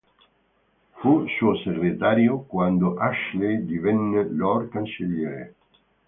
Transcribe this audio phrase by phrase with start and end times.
[0.93, 5.53] Fu suo segretario quando Ashley divenne Lord cancelliere.